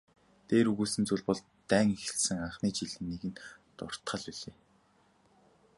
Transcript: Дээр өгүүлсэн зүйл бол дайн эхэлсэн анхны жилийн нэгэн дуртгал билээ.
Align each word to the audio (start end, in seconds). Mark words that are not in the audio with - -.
Дээр 0.47 0.67
өгүүлсэн 0.71 1.03
зүйл 1.07 1.23
бол 1.27 1.41
дайн 1.69 1.89
эхэлсэн 1.97 2.37
анхны 2.45 2.69
жилийн 2.77 3.05
нэгэн 3.09 3.33
дуртгал 3.77 4.23
билээ. 4.27 4.55